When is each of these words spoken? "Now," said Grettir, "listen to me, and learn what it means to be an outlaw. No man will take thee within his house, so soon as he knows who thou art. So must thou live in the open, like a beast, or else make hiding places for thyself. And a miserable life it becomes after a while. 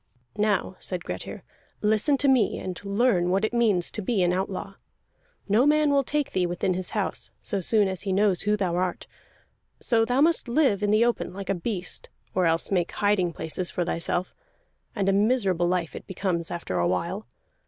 "Now," 0.39 0.77
said 0.79 1.03
Grettir, 1.05 1.43
"listen 1.83 2.17
to 2.17 2.27
me, 2.27 2.57
and 2.57 2.83
learn 2.83 3.29
what 3.29 3.45
it 3.45 3.53
means 3.53 3.91
to 3.91 4.01
be 4.01 4.23
an 4.23 4.33
outlaw. 4.33 4.73
No 5.47 5.67
man 5.67 5.91
will 5.91 6.03
take 6.03 6.31
thee 6.31 6.47
within 6.47 6.73
his 6.73 6.89
house, 6.97 7.29
so 7.43 7.61
soon 7.61 7.87
as 7.87 8.01
he 8.01 8.11
knows 8.11 8.41
who 8.41 8.57
thou 8.57 8.75
art. 8.77 9.05
So 9.79 10.03
must 10.09 10.45
thou 10.47 10.53
live 10.53 10.81
in 10.81 10.89
the 10.89 11.05
open, 11.05 11.31
like 11.35 11.49
a 11.49 11.53
beast, 11.53 12.09
or 12.33 12.47
else 12.47 12.71
make 12.71 12.93
hiding 12.93 13.31
places 13.31 13.69
for 13.69 13.85
thyself. 13.85 14.33
And 14.95 15.07
a 15.07 15.13
miserable 15.13 15.67
life 15.67 15.95
it 15.95 16.07
becomes 16.07 16.49
after 16.49 16.79
a 16.79 16.87
while. 16.87 17.27